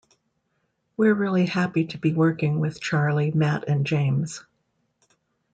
[0.97, 4.43] We're really happy to be working with Charlie, Matt and James.